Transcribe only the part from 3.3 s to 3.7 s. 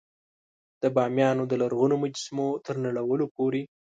پورې.